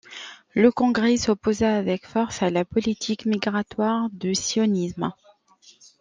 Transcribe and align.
Le 0.55 0.71
congrès 0.71 1.15
s'opposa 1.15 1.77
avec 1.77 2.07
force 2.07 2.41
à 2.41 2.49
la 2.49 2.65
politique 2.65 3.27
migratoire 3.27 4.09
du 4.09 4.33
Sionisme. 4.33 5.13